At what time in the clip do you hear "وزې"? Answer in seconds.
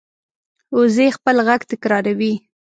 0.77-1.07